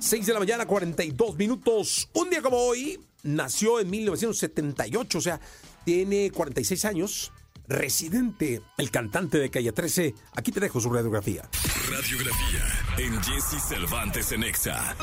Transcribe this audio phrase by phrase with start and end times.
[0.00, 2.08] 6 de la mañana, 42 minutos.
[2.14, 5.40] Un día como hoy, nació en 1978, o sea,
[5.84, 7.32] tiene 46 años.
[7.68, 10.14] Residente, el cantante de Calle 13.
[10.34, 11.48] Aquí te dejo su radiografía.
[11.88, 14.96] Radiografía en Jesse Cervantes en Exa.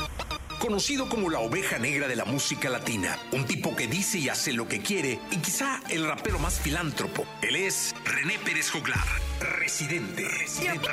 [0.58, 4.52] Conocido como la oveja negra de la música latina, un tipo que dice y hace
[4.52, 7.24] lo que quiere y quizá el rapero más filántropo.
[7.42, 9.06] Él es René Pérez Joglar,
[9.60, 10.26] residente.
[10.48, 10.92] Siempre,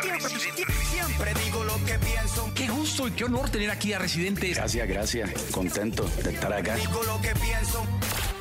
[0.91, 2.52] siempre digo lo que pienso.
[2.54, 4.49] Qué gusto y qué honor tener aquí a Residente.
[4.49, 5.31] Gracias, gracias.
[5.52, 6.76] Contento de estar acá.
[6.76, 7.84] Digo lo que pienso.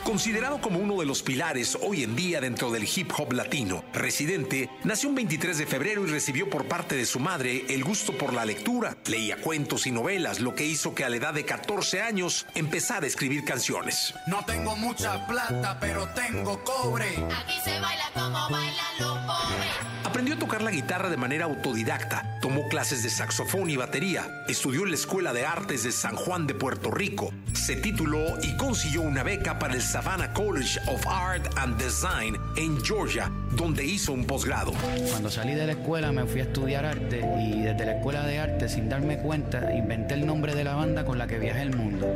[0.04, 4.68] Considerado como uno de los pilares hoy en día dentro del hip hop latino, Residente
[4.84, 8.34] nació un 23 de febrero y recibió por parte de su madre el gusto por
[8.34, 8.98] la lectura.
[9.06, 13.04] Leía cuentos y novelas, lo que hizo que a la edad de 14 años empezara
[13.04, 14.12] a escribir canciones.
[14.26, 17.08] No tengo mucha plata, pero tengo cobre.
[17.08, 19.94] Aquí se baila como bailan los pobres.
[20.04, 24.84] Aprendió a tocar la guitarra de manera autodidacta, tomó clases de saxofón y batería, estudió
[24.84, 29.00] en la Escuela de Artes de San Juan de Puerto Rico, se tituló y consiguió
[29.00, 34.26] una beca para el Savannah College of Art and Design en Georgia, donde hizo un
[34.26, 34.72] posgrado.
[35.08, 38.40] Cuando salí de la escuela me fui a estudiar arte y desde la escuela de
[38.40, 41.76] arte, sin darme cuenta, inventé el nombre de la banda con la que viajé el
[41.76, 42.08] mundo.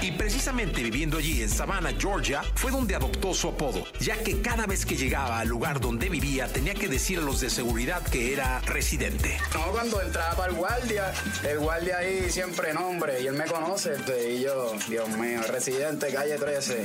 [0.00, 4.66] Y precisamente viviendo allí en Savannah, Georgia, fue donde adoptó su apodo, ya que cada
[4.66, 8.32] vez que llegaba al lugar donde vivía tenía que decir a los de seguridad que
[8.32, 9.38] era residente.
[9.54, 11.12] No, cuando entraba para el guardia,
[11.48, 16.07] el guardia ahí siempre nombre, y él me conoce, este, y yo, Dios mío, residente
[16.12, 16.84] calle 13,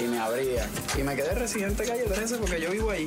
[0.00, 0.68] y me abría.
[0.98, 3.06] Y me quedé residente calle 13 porque yo vivo ahí.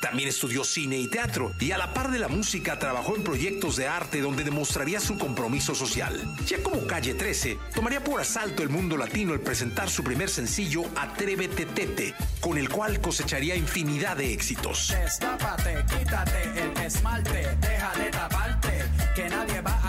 [0.00, 3.76] También estudió cine y teatro y a la par de la música trabajó en proyectos
[3.76, 6.18] de arte donde demostraría su compromiso social.
[6.46, 10.84] Ya como Calle 13, tomaría por asalto el mundo latino al presentar su primer sencillo
[10.96, 14.88] Atrévete Tete, con el cual cosecharía infinidad de éxitos.
[14.88, 19.79] Destápate, quítate el esmalte, deja de taparte, que nadie va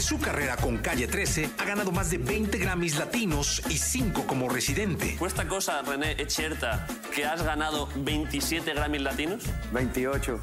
[0.00, 4.48] su carrera con Calle 13 ha ganado más de 20 Grammys latinos y 5 como
[4.48, 5.16] residente.
[5.18, 9.44] Questa cosa, René, è certa che has ganado 27 Grammy latinos?
[9.72, 10.40] 28.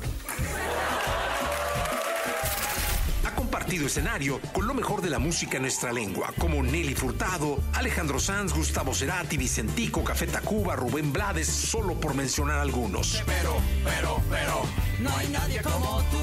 [3.68, 8.18] Compartido escenario con lo mejor de la música en nuestra lengua, como Nelly Furtado, Alejandro
[8.18, 13.22] Sanz, Gustavo Cerati, Vicentico, Café Tacuba, Rubén Blades, solo por mencionar algunos.
[13.26, 14.62] Pero, pero, pero,
[15.02, 16.18] no hay nadie como tú.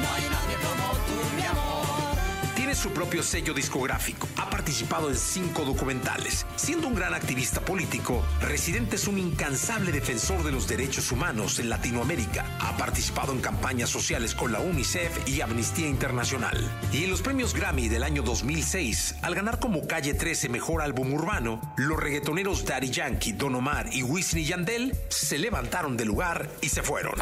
[0.00, 2.54] No hay nadie como tú, mi amor.
[2.54, 4.28] Tiene su propio sello discográfico.
[4.62, 6.46] Participado en cinco documentales.
[6.54, 11.68] Siendo un gran activista político, Residente es un incansable defensor de los derechos humanos en
[11.68, 12.46] Latinoamérica.
[12.60, 16.56] Ha participado en campañas sociales con la UNICEF y Amnistía Internacional.
[16.92, 21.12] Y en los premios Grammy del año 2006, al ganar como Calle 13 Mejor Álbum
[21.12, 26.48] Urbano, los reggaetoneros Daddy Yankee, Don Omar y Wisin y Yandel se levantaron del lugar
[26.60, 27.14] y se fueron.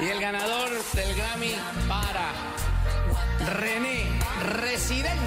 [0.00, 1.54] Y el ganador del Grammy
[1.88, 2.32] para
[3.58, 4.06] René
[4.60, 5.20] Residente.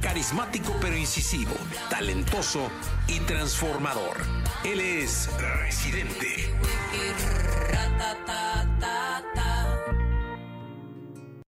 [0.00, 1.54] Carismático pero incisivo,
[1.88, 2.70] talentoso
[3.06, 4.24] y transformador.
[4.64, 6.52] Él es Residente.